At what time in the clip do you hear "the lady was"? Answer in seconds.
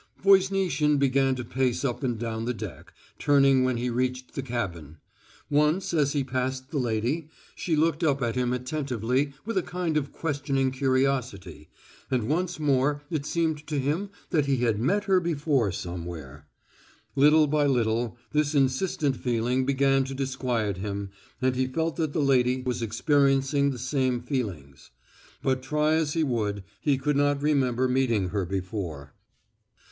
22.11-22.81